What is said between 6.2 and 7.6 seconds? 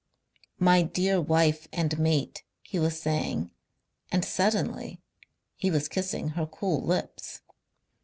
her cool lips.